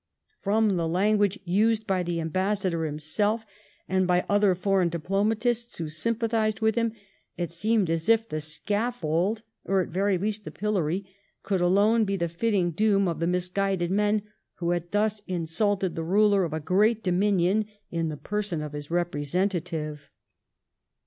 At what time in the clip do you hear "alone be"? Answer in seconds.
11.61-12.15